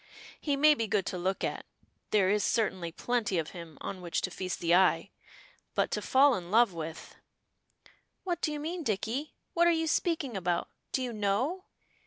[0.39, 1.63] He may be good to look at,
[2.09, 5.11] there is certainly plenty of him on which to feast the eye,
[5.75, 7.17] but to fall in love with"
[8.23, 9.35] "What do you mean, Dicky?
[9.53, 11.65] What are you speaking about do you know?